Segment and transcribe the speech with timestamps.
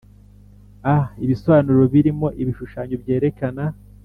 [0.93, 3.63] A ibisobanuro birimo ibishushanyo byerekana